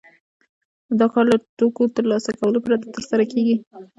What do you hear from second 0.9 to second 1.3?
دا کار